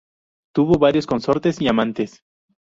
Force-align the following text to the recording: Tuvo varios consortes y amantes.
Tuvo 0.55 0.79
varios 0.79 1.05
consortes 1.05 1.61
y 1.61 1.67
amantes. 1.67 2.23